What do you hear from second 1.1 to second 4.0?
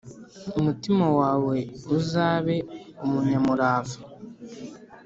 wawe uzabe umunyamurava,